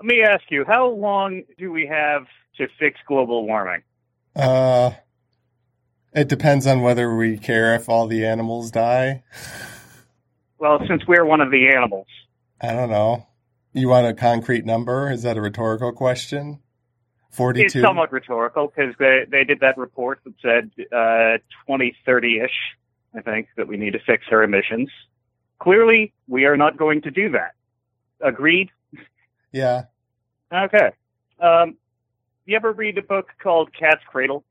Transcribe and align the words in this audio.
Let 0.00 0.06
me 0.06 0.22
ask 0.22 0.44
you, 0.48 0.64
how 0.66 0.88
long 0.88 1.42
do 1.58 1.70
we 1.70 1.86
have 1.86 2.24
to 2.56 2.68
fix 2.78 2.98
global 3.06 3.46
warming? 3.46 3.82
Uh, 4.34 4.92
it 6.14 6.26
depends 6.26 6.66
on 6.66 6.80
whether 6.80 7.14
we 7.14 7.36
care 7.36 7.74
if 7.74 7.86
all 7.86 8.06
the 8.06 8.24
animals 8.24 8.70
die. 8.70 9.22
Well, 10.58 10.78
since 10.88 11.02
we're 11.06 11.26
one 11.26 11.42
of 11.42 11.50
the 11.50 11.68
animals, 11.68 12.06
I 12.62 12.72
don't 12.72 12.88
know. 12.88 13.26
You 13.74 13.88
want 13.88 14.06
a 14.06 14.14
concrete 14.14 14.64
number? 14.64 15.10
Is 15.10 15.22
that 15.22 15.36
a 15.36 15.40
rhetorical 15.42 15.92
question? 15.92 16.60
it's 17.28 17.36
42? 17.36 17.80
somewhat 17.82 18.10
rhetorical 18.10 18.72
because 18.74 18.94
they, 18.98 19.26
they 19.30 19.44
did 19.44 19.60
that 19.60 19.76
report 19.76 20.20
that 20.24 20.34
said 20.40 20.70
uh, 20.92 21.38
2030 21.66 22.40
ish, 22.40 22.50
I 23.14 23.20
think, 23.20 23.48
that 23.58 23.68
we 23.68 23.76
need 23.76 23.92
to 23.92 24.00
fix 24.00 24.24
our 24.32 24.42
emissions. 24.42 24.88
Clearly, 25.58 26.14
we 26.26 26.46
are 26.46 26.56
not 26.56 26.78
going 26.78 27.02
to 27.02 27.10
do 27.10 27.32
that. 27.32 27.52
Agreed? 28.22 28.70
Yeah. 29.52 29.84
Okay. 30.52 30.90
Um, 31.40 31.76
you 32.46 32.56
ever 32.56 32.72
read 32.72 32.98
a 32.98 33.02
book 33.02 33.28
called 33.42 33.70
Cat's 33.72 34.02
Cradle? 34.06 34.44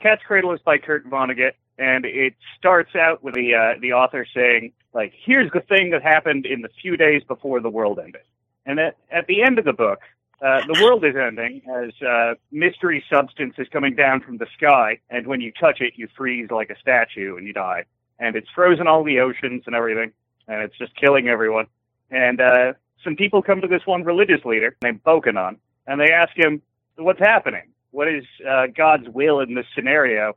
Cat's 0.00 0.22
Cradle 0.26 0.52
is 0.52 0.60
by 0.60 0.78
Kurt 0.78 1.08
Vonnegut, 1.08 1.52
and 1.78 2.04
it 2.04 2.34
starts 2.58 2.94
out 2.94 3.22
with 3.22 3.34
the 3.34 3.54
uh, 3.54 3.78
the 3.80 3.92
author 3.94 4.26
saying, 4.34 4.72
like, 4.92 5.12
here's 5.24 5.50
the 5.52 5.60
thing 5.60 5.90
that 5.90 6.02
happened 6.02 6.44
in 6.46 6.60
the 6.60 6.68
few 6.82 6.96
days 6.96 7.22
before 7.26 7.60
the 7.60 7.70
world 7.70 7.98
ended. 7.98 8.22
And 8.66 8.78
at, 8.78 8.96
at 9.10 9.26
the 9.26 9.42
end 9.42 9.58
of 9.58 9.64
the 9.64 9.72
book, 9.72 10.00
uh, 10.42 10.60
the 10.66 10.82
world 10.82 11.04
is 11.04 11.14
ending 11.16 11.62
as 11.74 11.92
uh, 12.06 12.34
mystery 12.52 13.02
substance 13.10 13.54
is 13.56 13.68
coming 13.68 13.94
down 13.94 14.20
from 14.20 14.36
the 14.36 14.46
sky, 14.56 14.98
and 15.08 15.26
when 15.26 15.40
you 15.40 15.52
touch 15.52 15.80
it, 15.80 15.94
you 15.96 16.08
freeze 16.14 16.50
like 16.50 16.68
a 16.68 16.78
statue 16.78 17.36
and 17.36 17.46
you 17.46 17.54
die. 17.54 17.84
And 18.18 18.36
it's 18.36 18.48
frozen 18.54 18.86
all 18.86 19.04
the 19.04 19.20
oceans 19.20 19.62
and 19.66 19.74
everything, 19.74 20.12
and 20.48 20.62
it's 20.62 20.76
just 20.76 20.94
killing 20.96 21.28
everyone. 21.28 21.66
And 22.10 22.40
uh, 22.40 22.72
some 23.06 23.14
people 23.14 23.40
come 23.40 23.60
to 23.60 23.68
this 23.68 23.82
one 23.86 24.02
religious 24.02 24.44
leader 24.44 24.76
named 24.82 25.02
Bokonon, 25.04 25.58
and 25.86 26.00
they 26.00 26.10
ask 26.10 26.36
him, 26.36 26.60
"What's 26.96 27.20
happening? 27.20 27.70
What 27.92 28.08
is 28.08 28.24
uh, 28.46 28.66
God's 28.76 29.08
will 29.08 29.38
in 29.40 29.54
this 29.54 29.64
scenario? 29.76 30.36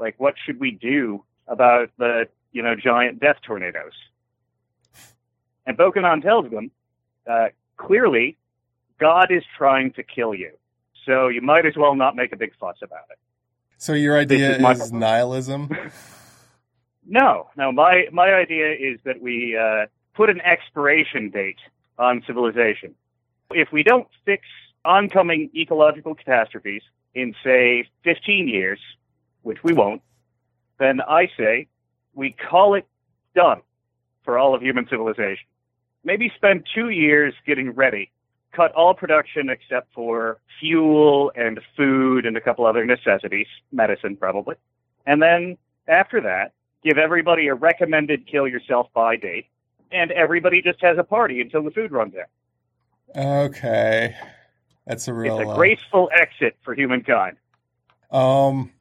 Like, 0.00 0.16
what 0.18 0.34
should 0.44 0.58
we 0.58 0.72
do 0.72 1.24
about 1.46 1.90
the 1.96 2.28
you 2.50 2.62
know 2.62 2.74
giant 2.74 3.20
death 3.20 3.36
tornadoes?" 3.46 3.92
And 5.64 5.78
Bokonon 5.78 6.22
tells 6.22 6.50
them, 6.50 6.72
uh, 7.30 7.48
clearly, 7.76 8.36
God 8.98 9.30
is 9.30 9.44
trying 9.56 9.92
to 9.92 10.02
kill 10.02 10.34
you, 10.34 10.50
so 11.06 11.28
you 11.28 11.40
might 11.40 11.66
as 11.66 11.76
well 11.76 11.94
not 11.94 12.16
make 12.16 12.32
a 12.32 12.36
big 12.36 12.52
fuss 12.58 12.78
about 12.82 13.04
it. 13.12 13.18
So 13.76 13.92
your 13.92 14.18
idea 14.18 14.56
is 14.56 14.60
my- 14.60 14.72
is 14.72 14.92
nihilism? 14.92 15.68
No, 17.10 17.48
no. 17.56 17.72
My 17.72 18.04
my 18.12 18.34
idea 18.34 18.70
is 18.72 19.00
that 19.04 19.22
we 19.22 19.56
uh, 19.56 19.86
put 20.14 20.28
an 20.28 20.42
expiration 20.42 21.30
date 21.30 21.56
on 21.98 22.22
civilization. 22.26 22.94
If 23.50 23.72
we 23.72 23.82
don't 23.82 24.06
fix 24.24 24.44
oncoming 24.84 25.50
ecological 25.54 26.14
catastrophes 26.14 26.82
in 27.14 27.34
say 27.44 27.88
15 28.04 28.48
years, 28.48 28.78
which 29.42 29.58
we 29.62 29.72
won't, 29.72 30.02
then 30.78 31.00
I 31.00 31.28
say 31.36 31.68
we 32.14 32.32
call 32.32 32.74
it 32.74 32.86
done 33.34 33.62
for 34.24 34.38
all 34.38 34.54
of 34.54 34.62
human 34.62 34.86
civilization. 34.88 35.46
Maybe 36.04 36.32
spend 36.36 36.66
two 36.74 36.90
years 36.90 37.34
getting 37.46 37.70
ready, 37.72 38.10
cut 38.52 38.72
all 38.72 38.94
production 38.94 39.48
except 39.48 39.92
for 39.92 40.38
fuel 40.60 41.32
and 41.34 41.60
food 41.76 42.26
and 42.26 42.36
a 42.36 42.40
couple 42.40 42.66
other 42.66 42.84
necessities, 42.84 43.46
medicine 43.72 44.16
probably, 44.16 44.56
and 45.06 45.22
then 45.22 45.56
after 45.86 46.20
that 46.20 46.52
give 46.84 46.98
everybody 46.98 47.48
a 47.48 47.54
recommended 47.54 48.26
kill 48.26 48.46
yourself 48.46 48.88
by 48.94 49.16
date, 49.16 49.46
and 49.92 50.10
everybody 50.12 50.62
just 50.62 50.80
has 50.82 50.98
a 50.98 51.04
party 51.04 51.40
until 51.40 51.62
the 51.62 51.70
food 51.70 51.92
runs 51.92 52.14
out. 52.14 52.28
Okay. 53.16 54.14
That's 54.86 55.08
a 55.08 55.14
real. 55.14 55.38
It's 55.38 55.48
a 55.48 55.52
uh, 55.52 55.56
graceful 55.56 56.10
exit 56.12 56.56
for 56.62 56.74
humankind. 56.74 57.36
um, 58.10 58.72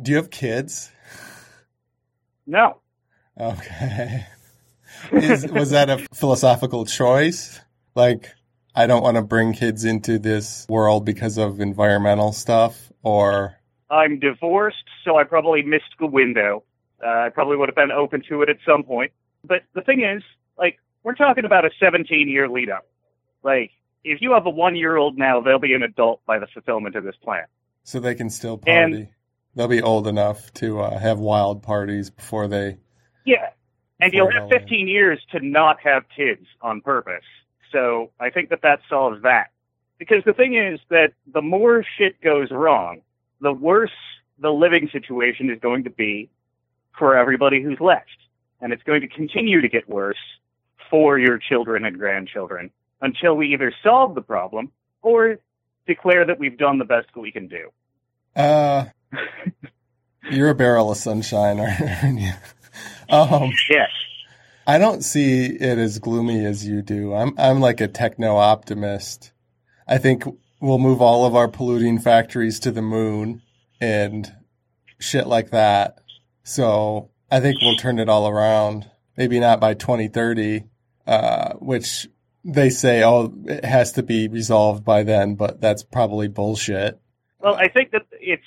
do 0.00 0.10
you 0.10 0.16
have 0.16 0.30
kids? 0.30 0.90
No, 2.46 2.80
Okay. 3.38 4.26
Is, 5.12 5.46
was 5.50 5.70
that 5.70 5.90
a 5.90 5.98
philosophical 6.14 6.86
choice? 6.86 7.60
Like, 7.94 8.32
I 8.74 8.86
don't 8.86 9.02
want 9.02 9.16
to 9.16 9.22
bring 9.22 9.52
kids 9.52 9.84
into 9.84 10.18
this 10.18 10.66
world 10.68 11.04
because 11.04 11.36
of 11.36 11.60
environmental 11.60 12.32
stuff, 12.32 12.92
or 13.02 13.56
I'm 13.90 14.18
divorced, 14.18 14.84
so 15.04 15.16
I 15.16 15.24
probably 15.24 15.62
missed 15.62 15.94
the 15.98 16.06
window. 16.06 16.62
Uh, 17.04 17.08
I 17.08 17.28
probably 17.28 17.56
would 17.56 17.68
have 17.68 17.76
been 17.76 17.92
open 17.92 18.22
to 18.28 18.42
it 18.42 18.48
at 18.48 18.56
some 18.66 18.82
point. 18.82 19.12
But 19.44 19.62
the 19.74 19.82
thing 19.82 20.02
is, 20.02 20.22
like, 20.58 20.78
we're 21.02 21.14
talking 21.14 21.44
about 21.44 21.64
a 21.64 21.70
17 21.78 22.28
year 22.28 22.48
lead 22.48 22.70
up. 22.70 22.86
Like, 23.42 23.70
if 24.04 24.20
you 24.20 24.32
have 24.32 24.46
a 24.46 24.50
one 24.50 24.76
year 24.76 24.96
old 24.96 25.16
now, 25.18 25.40
they'll 25.40 25.58
be 25.58 25.74
an 25.74 25.82
adult 25.82 26.24
by 26.26 26.38
the 26.38 26.46
fulfillment 26.46 26.96
of 26.96 27.04
this 27.04 27.16
plan. 27.22 27.44
so 27.86 28.00
they 28.00 28.14
can 28.14 28.30
still 28.30 28.60
And- 28.66 28.92
party. 28.92 29.08
They'll 29.56 29.68
be 29.68 29.82
old 29.82 30.08
enough 30.08 30.52
to 30.54 30.80
uh, 30.80 30.98
have 30.98 31.20
wild 31.20 31.62
parties 31.62 32.10
before 32.10 32.48
they. 32.48 32.78
Yeah. 33.24 33.50
And 34.00 34.12
you'll 34.12 34.30
have 34.32 34.48
15 34.48 34.88
years 34.88 35.20
to 35.30 35.38
not 35.38 35.78
have 35.80 36.04
kids 36.16 36.46
on 36.60 36.80
purpose. 36.80 37.22
So 37.70 38.10
I 38.18 38.30
think 38.30 38.48
that 38.50 38.62
that 38.62 38.80
solves 38.88 39.22
that. 39.22 39.50
Because 39.98 40.24
the 40.24 40.32
thing 40.32 40.54
is 40.56 40.80
that 40.88 41.12
the 41.32 41.40
more 41.40 41.84
shit 41.96 42.20
goes 42.20 42.50
wrong, 42.50 43.02
the 43.40 43.52
worse 43.52 43.92
the 44.40 44.50
living 44.50 44.88
situation 44.90 45.50
is 45.50 45.60
going 45.60 45.84
to 45.84 45.90
be 45.90 46.28
for 46.98 47.16
everybody 47.16 47.62
who's 47.62 47.78
left. 47.80 48.08
And 48.60 48.72
it's 48.72 48.82
going 48.82 49.02
to 49.02 49.08
continue 49.08 49.60
to 49.60 49.68
get 49.68 49.88
worse 49.88 50.18
for 50.90 51.18
your 51.18 51.38
children 51.38 51.84
and 51.84 51.98
grandchildren 51.98 52.70
until 53.00 53.34
we 53.34 53.52
either 53.52 53.72
solve 53.82 54.14
the 54.14 54.22
problem 54.22 54.70
or 55.02 55.36
declare 55.86 56.24
that 56.26 56.38
we've 56.38 56.56
done 56.58 56.78
the 56.78 56.84
best 56.84 57.08
that 57.14 57.20
we 57.20 57.30
can 57.30 57.48
do. 57.48 57.70
Uh, 58.34 58.86
you're 60.30 60.50
a 60.50 60.54
barrel 60.54 60.90
of 60.90 60.96
sunshine, 60.96 61.60
aren't 62.02 62.20
you? 62.20 62.32
Um, 63.08 63.52
Yes. 63.70 63.90
I 64.66 64.78
don't 64.78 65.02
see 65.04 65.44
it 65.44 65.78
as 65.78 65.98
gloomy 65.98 66.44
as 66.46 66.66
you 66.66 66.80
do. 66.80 67.12
I'm 67.14 67.34
I'm 67.36 67.60
like 67.60 67.82
a 67.82 67.88
techno 67.88 68.36
optimist. 68.36 69.32
I 69.86 69.98
think 69.98 70.24
we'll 70.58 70.78
move 70.78 71.02
all 71.02 71.26
of 71.26 71.36
our 71.36 71.48
polluting 71.48 71.98
factories 71.98 72.58
to 72.60 72.70
the 72.70 72.80
moon 72.80 73.42
and 73.78 74.32
shit 74.98 75.26
like 75.26 75.50
that. 75.50 75.98
So 76.44 77.10
I 77.30 77.40
think 77.40 77.60
we'll 77.60 77.76
turn 77.76 77.98
it 77.98 78.08
all 78.08 78.26
around. 78.26 78.88
Maybe 79.18 79.38
not 79.38 79.60
by 79.60 79.74
2030, 79.74 80.64
uh, 81.06 81.54
which 81.54 82.08
they 82.44 82.70
say, 82.70 83.02
oh, 83.02 83.32
it 83.46 83.64
has 83.64 83.92
to 83.92 84.02
be 84.02 84.28
resolved 84.28 84.84
by 84.84 85.02
then, 85.02 85.34
but 85.34 85.60
that's 85.60 85.82
probably 85.82 86.28
bullshit. 86.28 87.00
Well, 87.40 87.54
I 87.54 87.68
think 87.68 87.90
that 87.92 88.02
it's 88.12 88.42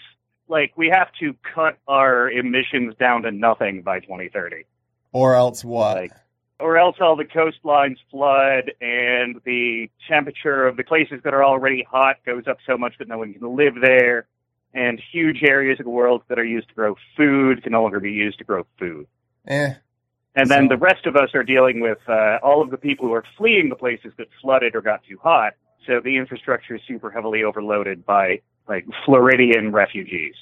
like 0.47 0.73
we 0.75 0.89
have 0.89 1.09
to 1.19 1.35
cut 1.53 1.77
our 1.87 2.29
emissions 2.29 2.95
down 2.99 3.23
to 3.23 3.31
nothing 3.31 3.81
by 3.81 3.99
2030, 3.99 4.65
Or 5.11 5.35
else 5.35 5.63
what? 5.63 5.97
Like- 5.97 6.11
or 6.59 6.79
else 6.79 6.95
all 6.99 7.15
the 7.15 7.23
coastlines 7.23 7.97
flood 8.09 8.71
and 8.81 9.39
the 9.45 9.91
temperature 10.09 10.65
of 10.65 10.75
the 10.75 10.83
places 10.83 11.21
that 11.23 11.31
are 11.35 11.43
already 11.43 11.85
hot 11.87 12.15
goes 12.25 12.47
up 12.47 12.57
so 12.65 12.75
much 12.77 12.93
that 12.97 13.07
no 13.07 13.19
one 13.19 13.31
can 13.31 13.55
live 13.55 13.75
there. 13.79 14.25
And 14.73 14.99
huge 15.11 15.43
areas 15.43 15.79
of 15.79 15.83
the 15.85 15.91
world 15.91 16.23
that 16.29 16.39
are 16.39 16.43
used 16.45 16.69
to 16.69 16.73
grow 16.73 16.95
food 17.15 17.61
can 17.61 17.73
no 17.73 17.83
longer 17.83 17.99
be 17.99 18.11
used 18.11 18.39
to 18.39 18.43
grow 18.43 18.65
food. 18.79 19.05
eh. 19.47 19.75
And 20.37 20.49
then 20.49 20.65
So- 20.65 20.75
the 20.75 20.77
rest 20.77 21.05
of 21.05 21.15
us 21.15 21.29
are 21.33 21.43
dealing 21.43 21.79
with 21.81 21.97
uh, 22.07 22.37
all 22.43 22.61
of 22.61 22.69
the 22.69 22.77
people 22.77 23.07
who 23.07 23.13
are 23.13 23.23
fleeing 23.37 23.69
the 23.69 23.75
places 23.75 24.13
that 24.17 24.27
flooded 24.41 24.75
or 24.75 24.81
got 24.81 25.03
too 25.03 25.17
hot. 25.21 25.53
So 25.85 25.99
the 25.99 26.15
infrastructure 26.17 26.75
is 26.75 26.81
super 26.87 27.09
heavily 27.09 27.43
overloaded 27.43 28.05
by 28.05 28.41
like 28.69 28.85
Floridian 29.05 29.71
refugees. 29.71 30.35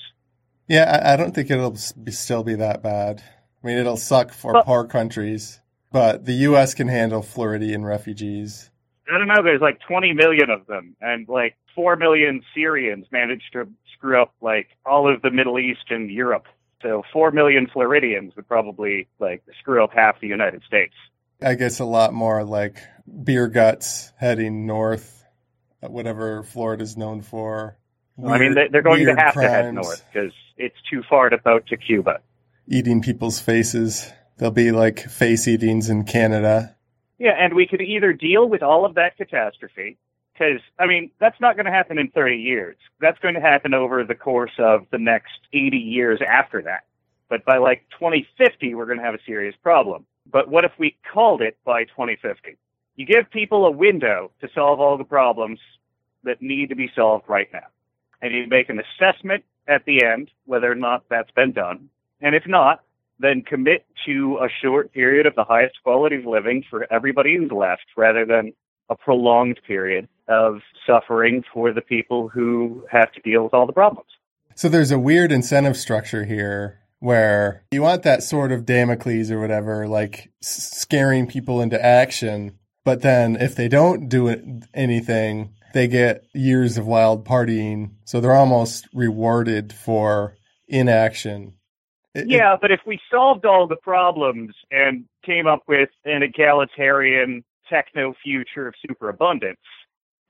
Yeah, 0.67 0.99
I, 1.03 1.13
I 1.13 1.15
don't 1.15 1.33
think 1.33 1.49
it'll 1.49 1.77
be, 2.03 2.11
still 2.11 2.43
be 2.43 2.55
that 2.55 2.83
bad. 2.83 3.23
I 3.63 3.67
mean, 3.67 3.77
it'll 3.77 3.97
suck 3.97 4.31
for 4.33 4.53
Well- 4.53 4.63
poor 4.63 4.85
countries, 4.85 5.61
but 5.91 6.25
the 6.25 6.33
U.S. 6.49 6.73
can 6.73 6.87
handle 6.87 7.21
Floridian 7.21 7.85
refugees. 7.85 8.69
I 9.13 9.17
don't 9.17 9.27
know. 9.27 9.43
There's 9.43 9.61
like 9.61 9.79
20 9.87 10.13
million 10.13 10.49
of 10.49 10.65
them, 10.65 10.95
and 10.99 11.29
like 11.29 11.55
4 11.75 11.95
million 11.95 12.41
Syrians 12.55 13.05
managed 13.11 13.53
to 13.53 13.67
screw 13.93 14.19
up 14.19 14.33
like 14.41 14.67
all 14.85 15.07
of 15.13 15.21
the 15.21 15.29
Middle 15.31 15.59
East 15.59 15.85
and 15.91 16.09
Europe. 16.09 16.47
So 16.81 17.03
4 17.13 17.31
million 17.31 17.67
Floridians 17.71 18.35
would 18.35 18.47
probably 18.47 19.07
like 19.19 19.43
screw 19.59 19.83
up 19.83 19.91
half 19.93 20.19
the 20.19 20.27
United 20.27 20.61
States. 20.67 20.93
I 21.41 21.55
guess 21.55 21.79
a 21.79 21.85
lot 21.85 22.13
more 22.13 22.43
like 22.43 22.77
beer 23.23 23.47
guts 23.47 24.11
heading 24.17 24.65
north, 24.65 25.25
uh, 25.83 25.87
whatever 25.89 26.43
Florida's 26.43 26.95
known 26.97 27.21
for. 27.21 27.77
I 28.23 28.37
mean, 28.37 28.53
they- 28.55 28.67
they're 28.69 28.81
going 28.81 28.99
to 28.99 29.05
weird 29.05 29.19
have 29.19 29.33
to 29.33 29.41
head 29.41 29.73
north 29.73 30.03
because 30.13 30.31
it's 30.57 30.75
too 30.89 31.03
far 31.09 31.29
to 31.29 31.37
boat 31.37 31.67
to 31.67 31.77
Cuba. 31.77 32.19
Eating 32.67 33.01
people's 33.01 33.39
faces. 33.41 34.11
There'll 34.37 34.51
be 34.53 34.71
like 34.71 34.99
face 34.99 35.47
eatings 35.47 35.89
in 35.89 36.03
Canada. 36.05 36.75
Yeah, 37.17 37.31
and 37.37 37.53
we 37.53 37.67
could 37.67 37.81
either 37.81 38.11
deal 38.13 38.47
with 38.49 38.61
all 38.63 38.85
of 38.85 38.95
that 38.95 39.15
catastrophe, 39.17 39.97
because, 40.35 40.59
I 40.77 40.85
mean, 40.85 41.11
that's 41.19 41.39
not 41.39 41.55
going 41.55 41.65
to 41.65 41.71
happen 41.71 41.97
in 41.97 42.09
30 42.09 42.35
years. 42.35 42.75
That's 42.99 43.19
going 43.19 43.35
to 43.35 43.41
happen 43.41 43.73
over 43.73 44.03
the 44.03 44.15
course 44.15 44.51
of 44.59 44.85
the 44.91 44.97
next 44.97 45.39
80 45.53 45.77
years 45.77 46.19
after 46.27 46.61
that. 46.63 46.83
But 47.29 47.45
by 47.45 47.57
like 47.57 47.85
2050, 47.91 48.75
we're 48.75 48.85
going 48.85 48.97
to 48.97 49.03
have 49.03 49.15
a 49.15 49.23
serious 49.25 49.55
problem. 49.63 50.05
But 50.29 50.49
what 50.49 50.65
if 50.65 50.71
we 50.77 50.97
called 51.11 51.41
it 51.41 51.57
by 51.63 51.85
2050? 51.85 52.57
You 52.97 53.05
give 53.05 53.29
people 53.31 53.65
a 53.65 53.71
window 53.71 54.31
to 54.41 54.49
solve 54.53 54.79
all 54.79 54.97
the 54.97 55.03
problems 55.03 55.59
that 56.23 56.41
need 56.41 56.69
to 56.69 56.75
be 56.75 56.91
solved 56.95 57.25
right 57.27 57.47
now. 57.53 57.67
And 58.21 58.33
you 58.33 58.47
make 58.47 58.69
an 58.69 58.79
assessment 58.79 59.43
at 59.67 59.85
the 59.85 60.03
end 60.03 60.31
whether 60.45 60.71
or 60.71 60.75
not 60.75 61.05
that's 61.09 61.31
been 61.31 61.51
done. 61.51 61.89
And 62.21 62.35
if 62.35 62.47
not, 62.47 62.81
then 63.19 63.41
commit 63.41 63.85
to 64.05 64.39
a 64.41 64.49
short 64.61 64.91
period 64.91 65.25
of 65.25 65.35
the 65.35 65.43
highest 65.43 65.75
quality 65.83 66.17
of 66.17 66.25
living 66.25 66.63
for 66.69 66.91
everybody 66.91 67.37
who's 67.37 67.51
left 67.51 67.85
rather 67.95 68.25
than 68.25 68.53
a 68.89 68.95
prolonged 68.95 69.59
period 69.65 70.07
of 70.27 70.59
suffering 70.87 71.43
for 71.53 71.73
the 71.73 71.81
people 71.81 72.27
who 72.27 72.85
have 72.91 73.11
to 73.13 73.21
deal 73.21 73.43
with 73.43 73.53
all 73.53 73.65
the 73.65 73.73
problems. 73.73 74.09
So 74.55 74.69
there's 74.69 74.91
a 74.91 74.99
weird 74.99 75.31
incentive 75.31 75.77
structure 75.77 76.25
here 76.25 76.79
where 76.99 77.63
you 77.71 77.81
want 77.81 78.03
that 78.03 78.23
sort 78.23 78.51
of 78.51 78.65
Damocles 78.65 79.29
or 79.29 79.39
whatever, 79.39 79.87
like 79.87 80.31
scaring 80.41 81.27
people 81.27 81.61
into 81.61 81.83
action. 81.83 82.57
But 82.83 83.01
then 83.01 83.35
if 83.35 83.55
they 83.55 83.67
don't 83.67 84.07
do 84.07 84.61
anything, 84.73 85.53
they 85.73 85.87
get 85.87 86.25
years 86.33 86.77
of 86.77 86.87
wild 86.87 87.25
partying. 87.25 87.91
So 88.05 88.21
they're 88.21 88.33
almost 88.33 88.87
rewarded 88.93 89.73
for 89.73 90.37
inaction. 90.67 91.53
It, 92.13 92.29
yeah, 92.29 92.53
it, 92.53 92.59
but 92.61 92.71
if 92.71 92.79
we 92.87 92.99
solved 93.11 93.45
all 93.45 93.67
the 93.67 93.75
problems 93.75 94.55
and 94.71 95.05
came 95.25 95.47
up 95.47 95.63
with 95.67 95.89
an 96.05 96.23
egalitarian 96.23 97.43
techno 97.69 98.13
future 98.23 98.67
of 98.67 98.75
superabundance 98.87 99.59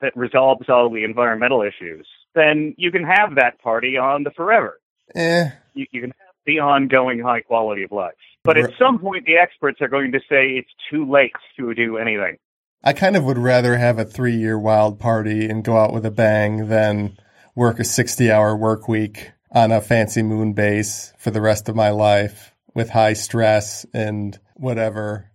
that 0.00 0.16
resolves 0.16 0.68
all 0.68 0.90
the 0.90 1.04
environmental 1.04 1.62
issues, 1.62 2.06
then 2.34 2.74
you 2.76 2.90
can 2.90 3.04
have 3.04 3.36
that 3.36 3.60
party 3.60 3.96
on 3.96 4.22
the 4.22 4.30
forever. 4.30 4.78
Eh. 5.14 5.50
You, 5.74 5.86
you 5.90 6.00
can 6.00 6.10
have 6.10 6.34
the 6.44 6.60
ongoing 6.60 7.20
high 7.20 7.40
quality 7.40 7.82
of 7.82 7.92
life. 7.92 8.14
But 8.44 8.58
at 8.58 8.70
some 8.78 9.00
point, 9.00 9.26
the 9.26 9.36
experts 9.36 9.80
are 9.80 9.88
going 9.88 10.12
to 10.12 10.20
say 10.20 10.50
it's 10.50 10.70
too 10.88 11.10
late 11.10 11.32
to 11.58 11.74
do 11.74 11.96
anything. 11.96 12.36
I 12.84 12.92
kind 12.92 13.16
of 13.16 13.24
would 13.24 13.38
rather 13.38 13.76
have 13.76 13.98
a 13.98 14.04
three 14.04 14.36
year 14.36 14.56
wild 14.56 15.00
party 15.00 15.48
and 15.48 15.64
go 15.64 15.76
out 15.76 15.92
with 15.92 16.06
a 16.06 16.10
bang 16.12 16.68
than 16.68 17.18
work 17.56 17.80
a 17.80 17.84
60 17.84 18.30
hour 18.30 18.56
work 18.56 18.86
week 18.86 19.32
on 19.50 19.72
a 19.72 19.80
fancy 19.80 20.22
moon 20.22 20.52
base 20.52 21.12
for 21.18 21.32
the 21.32 21.40
rest 21.40 21.68
of 21.68 21.74
my 21.74 21.90
life 21.90 22.54
with 22.74 22.90
high 22.90 23.14
stress 23.14 23.84
and 23.92 24.38
whatever. 24.54 25.30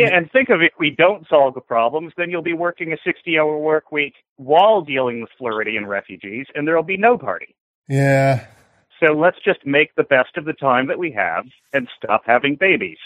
Yeah, 0.00 0.16
and 0.16 0.30
think 0.30 0.48
of 0.48 0.62
if 0.62 0.72
we 0.78 0.90
don't 0.90 1.26
solve 1.28 1.54
the 1.54 1.60
problems, 1.60 2.12
then 2.16 2.30
you'll 2.30 2.42
be 2.42 2.52
working 2.52 2.92
a 2.92 2.96
60 3.04 3.38
hour 3.38 3.58
work 3.58 3.92
week 3.92 4.14
while 4.36 4.82
dealing 4.82 5.20
with 5.20 5.30
Floridian 5.38 5.86
refugees, 5.86 6.46
and 6.54 6.66
there'll 6.66 6.82
be 6.82 6.96
no 6.96 7.18
party. 7.18 7.54
Yeah. 7.88 8.46
So 9.00 9.14
let's 9.14 9.38
just 9.44 9.64
make 9.64 9.94
the 9.94 10.02
best 10.04 10.36
of 10.36 10.44
the 10.44 10.52
time 10.52 10.86
that 10.88 10.98
we 10.98 11.10
have 11.12 11.46
and 11.72 11.88
stop 11.96 12.22
having 12.26 12.56
babies. 12.56 12.98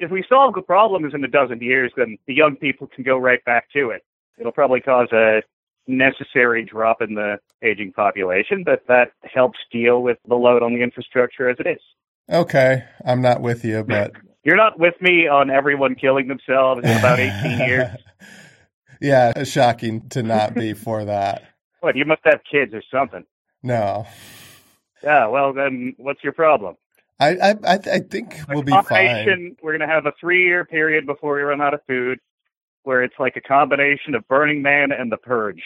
If 0.00 0.10
we 0.10 0.24
solve 0.28 0.54
the 0.54 0.62
problems 0.62 1.14
in 1.14 1.22
a 1.22 1.28
dozen 1.28 1.60
years, 1.60 1.92
then 1.96 2.18
the 2.26 2.34
young 2.34 2.56
people 2.56 2.88
can 2.88 3.04
go 3.04 3.16
right 3.16 3.44
back 3.44 3.70
to 3.74 3.90
it. 3.90 4.02
It'll 4.38 4.52
probably 4.52 4.80
cause 4.80 5.08
a 5.12 5.42
necessary 5.86 6.64
drop 6.64 7.02
in 7.02 7.14
the 7.14 7.38
aging 7.62 7.92
population, 7.92 8.64
but 8.64 8.82
that 8.88 9.12
helps 9.22 9.58
deal 9.70 10.02
with 10.02 10.18
the 10.26 10.34
load 10.34 10.62
on 10.62 10.74
the 10.74 10.82
infrastructure 10.82 11.48
as 11.48 11.56
it 11.60 11.66
is. 11.66 11.80
Okay, 12.32 12.84
I'm 13.04 13.20
not 13.20 13.42
with 13.42 13.64
you, 13.64 13.84
but 13.84 14.12
you're 14.44 14.56
not 14.56 14.78
with 14.78 14.94
me 15.00 15.26
on 15.26 15.50
everyone 15.50 15.94
killing 15.94 16.28
themselves 16.28 16.82
in 16.84 16.96
about 16.96 17.18
18 17.18 17.58
years. 17.66 17.88
yeah, 19.00 19.44
shocking 19.44 20.08
to 20.10 20.22
not 20.22 20.54
be 20.54 20.72
for 20.74 21.04
that. 21.04 21.42
What, 21.80 21.96
you 21.96 22.06
must 22.06 22.22
have 22.24 22.40
kids 22.50 22.72
or 22.72 22.82
something. 22.90 23.24
No. 23.62 24.06
Yeah, 25.02 25.26
well 25.26 25.52
then, 25.52 25.92
what's 25.98 26.24
your 26.24 26.32
problem? 26.32 26.76
I 27.20 27.36
I 27.42 27.54
I 27.74 27.98
think 27.98 28.38
we'll 28.48 28.62
be 28.62 28.72
fine. 28.72 29.56
We're 29.62 29.76
going 29.76 29.86
to 29.86 29.94
have 29.94 30.06
a 30.06 30.14
three-year 30.18 30.64
period 30.64 31.04
before 31.04 31.34
we 31.34 31.42
run 31.42 31.60
out 31.60 31.74
of 31.74 31.80
food, 31.86 32.20
where 32.84 33.02
it's 33.02 33.16
like 33.18 33.36
a 33.36 33.42
combination 33.42 34.14
of 34.14 34.26
Burning 34.28 34.62
Man 34.62 34.92
and 34.92 35.12
The 35.12 35.18
Purge. 35.18 35.62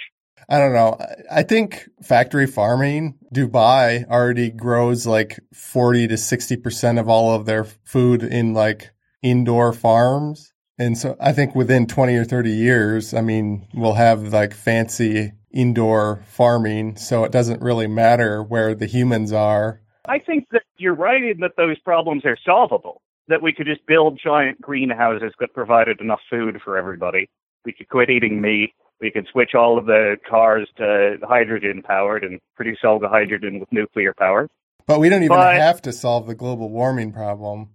I 0.48 0.58
don't 0.58 0.72
know. 0.72 0.98
I 1.30 1.42
think 1.42 1.88
factory 2.02 2.46
farming, 2.46 3.18
Dubai 3.34 4.06
already 4.08 4.50
grows 4.50 5.06
like 5.06 5.38
40 5.52 6.08
to 6.08 6.14
60% 6.14 6.98
of 6.98 7.08
all 7.08 7.34
of 7.34 7.46
their 7.46 7.64
food 7.64 8.22
in 8.22 8.54
like 8.54 8.90
indoor 9.22 9.72
farms. 9.72 10.52
And 10.78 10.96
so 10.96 11.16
I 11.20 11.32
think 11.32 11.54
within 11.54 11.86
20 11.86 12.14
or 12.16 12.24
30 12.24 12.50
years, 12.50 13.12
I 13.12 13.20
mean, 13.20 13.66
we'll 13.74 13.94
have 13.94 14.32
like 14.32 14.54
fancy 14.54 15.32
indoor 15.50 16.22
farming. 16.26 16.96
So 16.96 17.24
it 17.24 17.32
doesn't 17.32 17.60
really 17.60 17.88
matter 17.88 18.42
where 18.42 18.74
the 18.74 18.86
humans 18.86 19.32
are. 19.32 19.80
I 20.06 20.18
think 20.18 20.46
that 20.52 20.62
you're 20.78 20.94
right 20.94 21.22
in 21.22 21.40
that 21.40 21.56
those 21.56 21.78
problems 21.80 22.24
are 22.24 22.38
solvable, 22.44 23.02
that 23.26 23.42
we 23.42 23.52
could 23.52 23.66
just 23.66 23.84
build 23.86 24.20
giant 24.22 24.60
greenhouses 24.60 25.32
that 25.40 25.52
provided 25.52 26.00
enough 26.00 26.20
food 26.30 26.60
for 26.64 26.78
everybody. 26.78 27.28
We 27.64 27.72
could 27.72 27.88
quit 27.88 28.08
eating 28.08 28.40
meat 28.40 28.72
we 29.00 29.10
could 29.10 29.26
switch 29.30 29.54
all 29.54 29.78
of 29.78 29.86
the 29.86 30.16
cars 30.28 30.68
to 30.76 31.16
hydrogen 31.22 31.82
powered 31.82 32.24
and 32.24 32.40
produce 32.56 32.78
all 32.84 32.98
the 32.98 33.08
hydrogen 33.08 33.60
with 33.60 33.70
nuclear 33.72 34.14
power. 34.18 34.48
But 34.86 35.00
we 35.00 35.08
don't 35.08 35.22
even 35.22 35.36
but, 35.36 35.56
have 35.56 35.82
to 35.82 35.92
solve 35.92 36.26
the 36.26 36.34
global 36.34 36.70
warming 36.70 37.12
problem. 37.12 37.70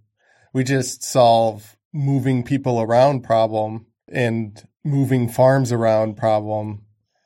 We 0.52 0.64
just 0.64 1.02
solve 1.02 1.76
moving 1.92 2.42
people 2.42 2.80
around 2.80 3.22
problem 3.22 3.86
and 4.08 4.66
moving 4.84 5.28
farms 5.28 5.72
around 5.72 6.16
problem 6.16 6.82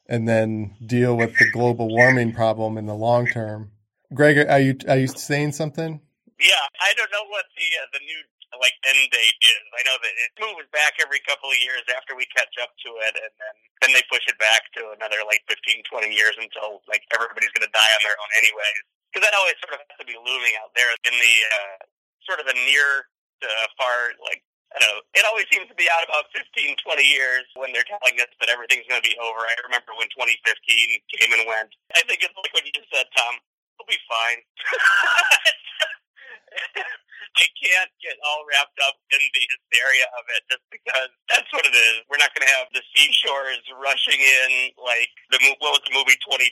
and 0.09 0.29
then 0.29 0.75
deal 0.85 1.17
with 1.17 1.37
the 1.39 1.50
global 1.53 1.89
warming 1.89 2.33
problem 2.33 2.79
in 2.79 2.87
the 2.87 2.95
long 2.95 3.27
term. 3.27 3.71
Greg, 4.15 4.39
are 4.49 4.61
you 4.61 4.77
are 4.89 4.97
you 4.97 5.06
saying 5.06 5.53
something? 5.53 6.00
Yeah, 6.41 6.65
I 6.81 6.95
don't 6.97 7.11
know 7.11 7.27
what 7.29 7.45
the 7.56 7.67
uh, 7.77 7.87
the 7.93 8.00
new 8.00 8.23
like 8.61 8.75
end 8.87 9.11
date 9.11 9.39
is. 9.43 9.65
I 9.75 9.83
know 9.89 9.97
that 9.99 10.15
it 10.19 10.31
moves 10.39 10.69
back 10.75 10.99
every 11.01 11.23
couple 11.27 11.51
of 11.51 11.59
years 11.59 11.83
after 11.95 12.15
we 12.15 12.27
catch 12.35 12.55
up 12.63 12.75
to 12.87 12.91
it, 13.07 13.15
and 13.17 13.33
then 13.39 13.57
then 13.83 13.91
they 13.95 14.05
push 14.11 14.25
it 14.27 14.39
back 14.43 14.67
to 14.79 14.95
another 14.95 15.23
like 15.27 15.43
15, 15.47 15.87
20 15.87 16.11
years 16.11 16.35
until 16.39 16.83
like 16.91 17.03
everybody's 17.15 17.53
going 17.55 17.67
to 17.67 17.75
die 17.75 17.93
on 17.99 18.03
their 18.03 18.19
own 18.19 18.31
anyways. 18.39 18.83
Because 19.11 19.25
that 19.25 19.39
always 19.39 19.57
sort 19.63 19.79
of 19.79 19.81
has 19.87 19.99
to 20.03 20.09
be 20.09 20.19
looming 20.19 20.55
out 20.61 20.75
there 20.77 20.91
in 21.09 21.15
the 21.17 21.35
uh, 21.55 21.79
sort 22.27 22.39
of 22.43 22.47
the 22.51 22.57
near 22.67 23.09
to 23.43 23.49
far 23.79 24.13
like 24.21 24.43
I 24.75 24.85
don't 24.85 24.91
know. 24.93 25.01
It 25.17 25.25
always 25.25 25.49
seems 25.49 25.65
to 25.73 25.79
be 25.81 25.89
out 25.89 26.05
about 26.05 26.29
15, 26.37 26.45
20 26.77 26.77
years 27.01 27.49
when 27.57 27.73
they're 27.73 27.89
telling 27.89 28.21
us 28.21 28.29
that 28.37 28.53
everything's 28.53 28.85
going 28.85 29.01
to 29.01 29.09
be 29.09 29.17
over. 29.17 29.41
I 29.41 29.57
remember 29.65 29.97
when 29.97 30.13
2015 30.13 30.45
came 31.09 31.33
and 31.33 31.49
went. 31.49 31.73
I 31.97 32.05
think 32.05 32.21
it's 32.21 32.37
like 32.37 32.53
what 32.53 32.69
you 32.69 32.73
just 32.77 32.93
said, 32.93 33.09
Tom. 33.17 33.41
We'll 33.81 33.89
be 33.89 33.97
fine. 34.05 34.41
I 37.37 37.47
can't 37.59 37.93
get 38.01 38.17
all 38.25 38.47
wrapped 38.49 38.79
up 38.87 38.97
in 39.13 39.21
the 39.21 39.43
hysteria 39.45 40.07
of 40.17 40.25
it 40.33 40.43
just 40.49 40.65
because 40.73 41.11
that's 41.29 41.51
what 41.53 41.69
it 41.69 41.75
is. 41.77 42.07
We're 42.09 42.23
not 42.23 42.33
going 42.33 42.47
to 42.49 42.55
have 42.57 42.69
the 42.73 42.85
seashores 42.97 43.63
rushing 43.77 44.19
in 44.19 44.73
like 44.81 45.13
the 45.35 45.39
what 45.61 45.77
was 45.77 45.85
the 45.85 45.93
movie 45.93 46.17
2012 46.25 46.49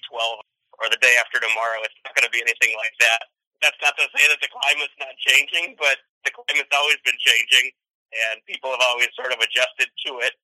or 0.82 0.86
the 0.93 1.00
day 1.00 1.17
after 1.17 1.41
tomorrow. 1.41 1.81
It's 1.84 1.96
not 2.05 2.12
going 2.12 2.29
to 2.29 2.34
be 2.34 2.43
anything 2.44 2.77
like 2.77 2.94
that. 3.00 3.20
That's 3.65 3.81
not 3.81 3.96
to 3.96 4.05
say 4.12 4.24
that 4.29 4.41
the 4.44 4.53
climate's 4.53 4.98
not 5.00 5.17
changing, 5.24 5.81
but 5.81 5.96
the 6.29 6.32
climate's 6.32 6.72
always 6.77 7.00
been 7.08 7.17
changing, 7.17 7.72
and 8.12 8.44
people 8.44 8.69
have 8.69 8.84
always 8.93 9.08
sort 9.17 9.32
of 9.32 9.41
adjusted 9.41 9.89
to 10.06 10.20
it. 10.20 10.36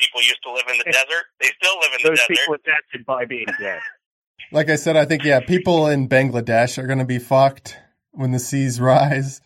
People 0.00 0.24
used 0.24 0.40
to 0.48 0.50
live 0.50 0.64
in 0.72 0.80
the 0.80 0.88
desert; 0.88 1.28
they 1.44 1.52
still 1.60 1.76
live 1.78 1.92
in 1.92 2.00
the 2.02 2.08
Those 2.16 2.24
desert. 2.24 2.32
Those 2.32 2.38
people 2.40 2.56
adapted 2.56 3.00
by 3.04 3.28
being 3.28 3.50
dead. 3.60 3.84
Like 4.50 4.70
I 4.70 4.76
said, 4.76 4.96
I 4.96 5.04
think 5.04 5.24
yeah, 5.24 5.40
people 5.40 5.86
in 5.88 6.08
Bangladesh 6.08 6.78
are 6.78 6.86
going 6.86 6.98
to 6.98 7.04
be 7.04 7.18
fucked 7.18 7.76
when 8.12 8.30
the 8.32 8.38
seas 8.38 8.80
rise, 8.80 9.40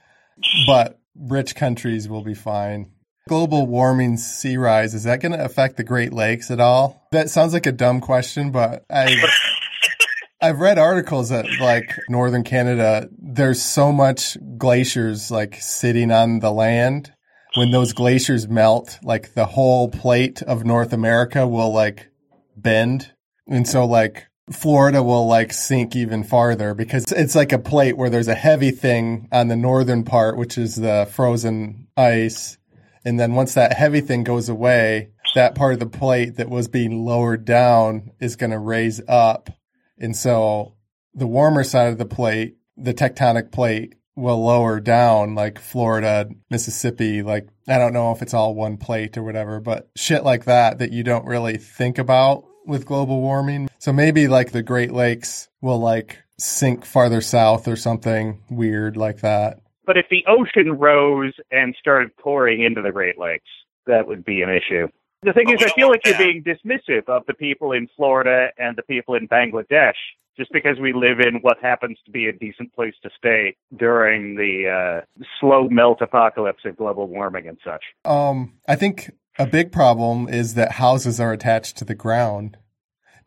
but 0.66 0.98
rich 1.16 1.54
countries 1.54 2.08
will 2.08 2.22
be 2.22 2.34
fine. 2.34 2.92
Global 3.28 3.66
warming 3.66 4.16
sea 4.16 4.56
rise, 4.56 4.94
is 4.94 5.04
that 5.04 5.20
going 5.20 5.32
to 5.32 5.44
affect 5.44 5.76
the 5.76 5.84
Great 5.84 6.12
Lakes 6.12 6.50
at 6.50 6.60
all? 6.60 7.06
That 7.12 7.28
sounds 7.28 7.52
like 7.52 7.66
a 7.66 7.72
dumb 7.72 8.00
question, 8.00 8.50
but 8.50 8.84
I. 8.90 9.16
I've 10.40 10.60
read 10.60 10.78
articles 10.78 11.30
that 11.30 11.46
like 11.60 11.98
northern 12.08 12.44
Canada, 12.44 13.08
there's 13.18 13.60
so 13.60 13.90
much 13.90 14.38
glaciers 14.56 15.32
like 15.32 15.56
sitting 15.56 16.12
on 16.12 16.38
the 16.38 16.52
land. 16.52 17.12
When 17.56 17.72
those 17.72 17.92
glaciers 17.92 18.46
melt, 18.46 19.00
like 19.02 19.34
the 19.34 19.46
whole 19.46 19.88
plate 19.88 20.42
of 20.42 20.64
North 20.64 20.92
America 20.92 21.46
will 21.46 21.72
like 21.72 22.08
bend. 22.56 23.12
And 23.48 23.66
so 23.66 23.84
like 23.84 24.28
Florida 24.50 25.02
will 25.02 25.26
like 25.26 25.52
sink 25.52 25.94
even 25.96 26.24
farther 26.24 26.74
because 26.74 27.12
it's 27.12 27.34
like 27.34 27.52
a 27.52 27.58
plate 27.58 27.96
where 27.96 28.10
there's 28.10 28.28
a 28.28 28.34
heavy 28.34 28.70
thing 28.70 29.28
on 29.32 29.48
the 29.48 29.56
northern 29.56 30.04
part, 30.04 30.36
which 30.36 30.58
is 30.58 30.76
the 30.76 31.08
frozen 31.12 31.88
ice. 31.96 32.58
And 33.04 33.18
then 33.18 33.34
once 33.34 33.54
that 33.54 33.72
heavy 33.72 34.00
thing 34.00 34.24
goes 34.24 34.48
away, 34.48 35.10
that 35.34 35.54
part 35.54 35.74
of 35.74 35.78
the 35.80 35.86
plate 35.86 36.36
that 36.36 36.48
was 36.48 36.68
being 36.68 37.04
lowered 37.04 37.44
down 37.44 38.10
is 38.20 38.36
going 38.36 38.50
to 38.50 38.58
raise 38.58 39.00
up. 39.06 39.50
And 39.98 40.16
so 40.16 40.74
the 41.14 41.26
warmer 41.26 41.64
side 41.64 41.92
of 41.92 41.98
the 41.98 42.06
plate, 42.06 42.56
the 42.76 42.94
tectonic 42.94 43.52
plate 43.52 43.94
will 44.16 44.44
lower 44.44 44.80
down 44.80 45.34
like 45.34 45.60
Florida, 45.60 46.28
Mississippi, 46.50 47.22
like 47.22 47.48
I 47.68 47.78
don't 47.78 47.92
know 47.92 48.12
if 48.12 48.22
it's 48.22 48.34
all 48.34 48.54
one 48.54 48.76
plate 48.76 49.16
or 49.16 49.22
whatever, 49.22 49.60
but 49.60 49.90
shit 49.94 50.24
like 50.24 50.46
that 50.46 50.78
that 50.78 50.92
you 50.92 51.04
don't 51.04 51.26
really 51.26 51.56
think 51.56 51.98
about 51.98 52.44
with 52.68 52.86
global 52.86 53.20
warming. 53.20 53.68
So 53.78 53.92
maybe 53.92 54.28
like 54.28 54.52
the 54.52 54.62
Great 54.62 54.92
Lakes 54.92 55.48
will 55.60 55.80
like 55.80 56.22
sink 56.38 56.84
farther 56.84 57.20
south 57.20 57.66
or 57.66 57.76
something 57.76 58.42
weird 58.48 58.96
like 58.96 59.20
that. 59.22 59.60
But 59.84 59.96
if 59.96 60.06
the 60.10 60.24
ocean 60.28 60.78
rose 60.78 61.32
and 61.50 61.74
started 61.80 62.16
pouring 62.16 62.62
into 62.62 62.82
the 62.82 62.92
Great 62.92 63.18
Lakes, 63.18 63.48
that 63.86 64.06
would 64.06 64.24
be 64.24 64.42
an 64.42 64.50
issue. 64.50 64.88
The 65.22 65.32
thing 65.32 65.50
is, 65.50 65.60
I 65.60 65.70
feel 65.70 65.88
like 65.88 66.02
you're 66.04 66.16
being 66.16 66.44
dismissive 66.44 67.08
of 67.08 67.24
the 67.26 67.34
people 67.34 67.72
in 67.72 67.88
Florida 67.96 68.50
and 68.56 68.76
the 68.76 68.82
people 68.82 69.14
in 69.14 69.26
Bangladesh 69.26 69.94
just 70.38 70.52
because 70.52 70.78
we 70.78 70.92
live 70.92 71.18
in 71.18 71.40
what 71.40 71.58
happens 71.60 71.98
to 72.04 72.10
be 72.12 72.28
a 72.28 72.32
decent 72.32 72.72
place 72.72 72.94
to 73.02 73.10
stay 73.18 73.56
during 73.76 74.36
the 74.36 75.02
uh, 75.02 75.22
slow 75.40 75.68
melt 75.68 76.00
apocalypse 76.00 76.64
of 76.64 76.76
global 76.76 77.08
warming 77.08 77.48
and 77.48 77.58
such. 77.64 77.82
Um, 78.04 78.52
I 78.68 78.76
think 78.76 79.10
a 79.38 79.46
big 79.46 79.70
problem 79.70 80.28
is 80.28 80.54
that 80.54 80.72
houses 80.72 81.20
are 81.20 81.32
attached 81.32 81.76
to 81.78 81.84
the 81.84 81.94
ground. 81.94 82.56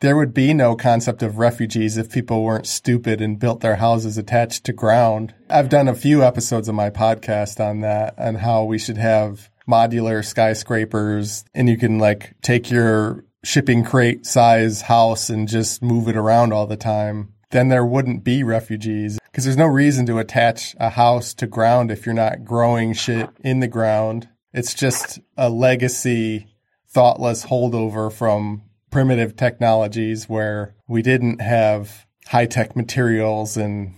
There 0.02 0.18
would 0.18 0.34
be 0.34 0.54
no 0.54 0.76
concept 0.76 1.24
of 1.24 1.38
refugees 1.38 1.96
if 1.96 2.12
people 2.12 2.44
weren't 2.44 2.68
stupid 2.68 3.22
and 3.22 3.40
built 3.40 3.62
their 3.62 3.76
houses 3.76 4.18
attached 4.18 4.66
to 4.66 4.74
ground. 4.74 5.34
I've 5.50 5.70
done 5.70 5.88
a 5.88 5.96
few 5.96 6.24
episodes 6.24 6.68
of 6.68 6.76
my 6.76 6.90
podcast 6.90 7.64
on 7.64 7.82
that, 7.82 8.18
on 8.18 8.36
how 8.36 8.64
we 8.64 8.80
should 8.80 8.98
have 8.98 9.50
modular 9.70 10.26
skyscrapers 10.26 11.46
and 11.54 11.70
you 11.70 11.78
can 11.78 12.00
like 12.00 12.34
take 12.42 12.72
your 12.72 13.24
shipping 13.44 13.84
crate 13.84 14.26
size 14.26 14.82
house 14.82 15.30
and 15.30 15.48
just 15.48 15.82
move 15.82 16.08
it 16.08 16.18
around 16.18 16.52
all 16.52 16.68
the 16.68 16.76
time. 16.76 17.34
Then 17.52 17.70
there 17.70 17.86
wouldn't 17.86 18.24
be 18.24 18.44
refugees 18.44 19.20
because 19.26 19.44
there's 19.44 19.58
no 19.58 19.68
reason 19.68 20.06
to 20.08 20.18
attach 20.18 20.76
a 20.80 20.90
house 20.90 21.34
to 21.36 21.48
ground 21.48 21.92
if 21.92 22.06
you're 22.06 22.16
not 22.16 22.44
growing 22.44 22.94
shit 22.94 23.30
in 23.42 23.60
the 23.60 23.68
ground. 23.68 24.30
It's 24.54 24.74
just 24.74 25.20
a 25.38 25.50
legacy, 25.50 26.48
thoughtless 26.90 27.46
holdover 27.46 28.12
from 28.12 28.64
primitive 28.90 29.36
technologies 29.36 30.28
where 30.28 30.76
we 30.88 31.02
didn't 31.02 31.40
have 31.42 32.06
high 32.28 32.46
tech 32.46 32.76
materials 32.76 33.58
and 33.58 33.96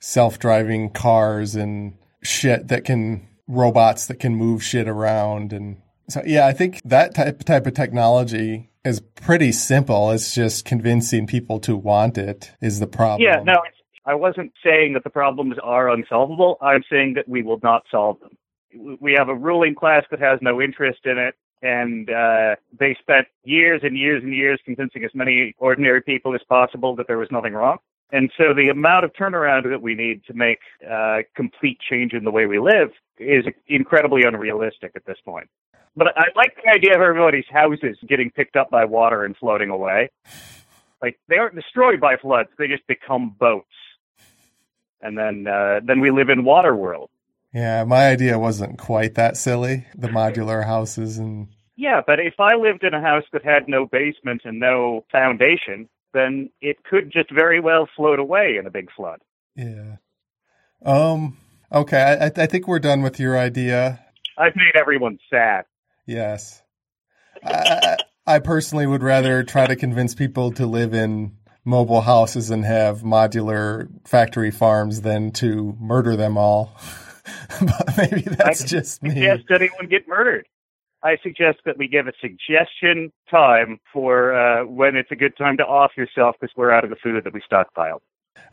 self 0.00 0.38
driving 0.38 0.90
cars 0.90 1.56
and 1.56 1.96
shit 2.22 2.68
that 2.68 2.84
can, 2.84 3.26
robots 3.48 4.06
that 4.06 4.20
can 4.20 4.34
move 4.34 4.62
shit 4.62 4.88
around. 4.88 5.52
And 5.52 5.82
so, 6.08 6.22
yeah, 6.24 6.46
I 6.46 6.52
think 6.52 6.80
that 6.84 7.14
type, 7.14 7.42
type 7.44 7.66
of 7.66 7.74
technology 7.74 8.70
is 8.84 9.00
pretty 9.00 9.50
simple. 9.50 10.12
It's 10.12 10.34
just 10.34 10.64
convincing 10.64 11.26
people 11.26 11.58
to 11.60 11.76
want 11.76 12.16
it 12.16 12.52
is 12.60 12.78
the 12.78 12.86
problem. 12.86 13.22
Yeah, 13.22 13.42
no, 13.42 13.56
I 14.04 14.14
wasn't 14.14 14.52
saying 14.64 14.92
that 14.94 15.02
the 15.02 15.10
problems 15.10 15.56
are 15.62 15.90
unsolvable. 15.90 16.58
I'm 16.62 16.84
saying 16.90 17.14
that 17.14 17.28
we 17.28 17.42
will 17.42 17.58
not 17.62 17.82
solve 17.90 18.20
them. 18.20 18.36
We 19.00 19.14
have 19.14 19.28
a 19.28 19.34
ruling 19.34 19.74
class 19.74 20.04
that 20.10 20.20
has 20.20 20.38
no 20.42 20.60
interest 20.60 21.00
in 21.04 21.18
it, 21.18 21.34
and 21.62 22.10
uh, 22.10 22.56
they 22.78 22.96
spent 23.00 23.26
years 23.44 23.80
and 23.82 23.96
years 23.96 24.22
and 24.22 24.32
years 24.32 24.60
convincing 24.64 25.04
as 25.04 25.10
many 25.14 25.54
ordinary 25.58 26.02
people 26.02 26.34
as 26.34 26.42
possible 26.48 26.94
that 26.96 27.06
there 27.06 27.18
was 27.18 27.28
nothing 27.30 27.54
wrong. 27.54 27.78
And 28.12 28.30
so 28.38 28.54
the 28.54 28.68
amount 28.68 29.04
of 29.04 29.12
turnaround 29.14 29.68
that 29.68 29.82
we 29.82 29.94
need 29.94 30.24
to 30.26 30.34
make 30.34 30.60
uh, 30.88 31.18
complete 31.34 31.78
change 31.80 32.12
in 32.12 32.24
the 32.24 32.30
way 32.30 32.46
we 32.46 32.58
live 32.58 32.90
is 33.18 33.44
incredibly 33.66 34.22
unrealistic 34.22 34.92
at 34.94 35.04
this 35.06 35.18
point. 35.24 35.48
But 35.96 36.08
I 36.16 36.26
like 36.36 36.54
the 36.62 36.70
idea 36.70 36.94
of 36.94 37.00
everybody's 37.00 37.46
houses 37.50 37.96
getting 38.06 38.30
picked 38.30 38.54
up 38.54 38.70
by 38.70 38.84
water 38.84 39.24
and 39.24 39.36
floating 39.36 39.70
away. 39.70 40.10
Like 41.02 41.18
they 41.28 41.36
aren't 41.36 41.54
destroyed 41.54 42.00
by 42.00 42.16
floods; 42.16 42.50
they 42.58 42.68
just 42.68 42.86
become 42.86 43.34
boats, 43.38 43.66
and 45.00 45.16
then 45.16 45.46
uh, 45.46 45.80
then 45.82 46.00
we 46.00 46.10
live 46.10 46.28
in 46.28 46.44
water 46.44 46.76
world. 46.76 47.10
Yeah, 47.56 47.84
my 47.84 48.08
idea 48.10 48.38
wasn't 48.38 48.76
quite 48.76 49.14
that 49.14 49.38
silly. 49.38 49.86
The 49.94 50.08
modular 50.08 50.62
houses 50.66 51.16
and 51.16 51.48
Yeah, 51.74 52.02
but 52.06 52.20
if 52.20 52.34
I 52.38 52.54
lived 52.54 52.84
in 52.84 52.92
a 52.92 53.00
house 53.00 53.24
that 53.32 53.46
had 53.46 53.66
no 53.66 53.86
basement 53.86 54.42
and 54.44 54.60
no 54.60 55.06
foundation, 55.10 55.88
then 56.12 56.50
it 56.60 56.84
could 56.84 57.10
just 57.10 57.30
very 57.30 57.58
well 57.58 57.88
float 57.96 58.18
away 58.18 58.56
in 58.58 58.66
a 58.66 58.70
big 58.70 58.90
flood. 58.94 59.20
yeah. 59.54 59.96
Um. 60.84 61.38
Okay, 61.72 61.98
I, 62.20 62.26
I 62.42 62.46
think 62.46 62.68
we're 62.68 62.78
done 62.78 63.00
with 63.00 63.18
your 63.18 63.38
idea. 63.38 64.04
I've 64.36 64.54
made 64.54 64.76
everyone 64.78 65.18
sad. 65.30 65.64
Yes. 66.06 66.62
I, 67.42 67.96
I 68.26 68.34
I 68.34 68.38
personally 68.40 68.86
would 68.86 69.02
rather 69.02 69.42
try 69.42 69.66
to 69.66 69.76
convince 69.76 70.14
people 70.14 70.52
to 70.52 70.66
live 70.66 70.92
in 70.92 71.38
mobile 71.64 72.02
houses 72.02 72.50
and 72.50 72.66
have 72.66 73.00
modular 73.00 73.88
factory 74.06 74.50
farms 74.50 75.00
than 75.00 75.30
to 75.32 75.74
murder 75.80 76.16
them 76.16 76.36
all. 76.36 76.76
but 77.60 77.96
maybe 77.96 78.22
that's 78.22 78.62
I 78.62 78.66
just 78.66 79.02
me. 79.02 79.10
Suggest 79.10 79.44
anyone 79.50 79.88
get 79.88 80.08
murdered. 80.08 80.46
I 81.02 81.16
suggest 81.22 81.58
that 81.66 81.78
we 81.78 81.88
give 81.88 82.08
a 82.08 82.12
suggestion 82.20 83.12
time 83.30 83.78
for 83.92 84.34
uh, 84.34 84.64
when 84.64 84.96
it's 84.96 85.10
a 85.10 85.16
good 85.16 85.36
time 85.36 85.56
to 85.58 85.62
off 85.64 85.92
yourself 85.96 86.36
because 86.40 86.54
we're 86.56 86.70
out 86.70 86.84
of 86.84 86.90
the 86.90 86.96
food 86.96 87.22
that 87.24 87.32
we 87.32 87.40
stockpiled. 87.40 88.00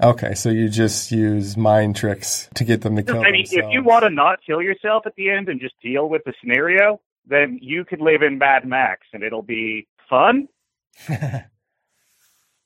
Okay, 0.01 0.33
so 0.33 0.49
you 0.49 0.69
just 0.69 1.11
use 1.11 1.55
mind 1.55 1.95
tricks 1.95 2.49
to 2.55 2.63
get 2.63 2.81
them 2.81 2.95
to 2.95 3.03
kill 3.03 3.21
I 3.21 3.31
mean, 3.31 3.45
themselves. 3.45 3.67
if 3.67 3.73
you 3.73 3.83
want 3.83 4.03
to 4.03 4.09
not 4.09 4.39
kill 4.45 4.61
yourself 4.61 5.05
at 5.05 5.15
the 5.15 5.29
end 5.29 5.49
and 5.49 5.59
just 5.59 5.75
deal 5.81 6.09
with 6.09 6.23
the 6.25 6.33
scenario, 6.41 6.99
then 7.25 7.59
you 7.61 7.85
could 7.85 8.01
live 8.01 8.21
in 8.21 8.37
Mad 8.37 8.65
Max 8.65 9.01
and 9.13 9.23
it'll 9.23 9.43
be 9.43 9.87
fun. 10.09 10.47